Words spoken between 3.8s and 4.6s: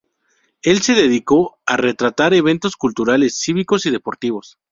y deportivos.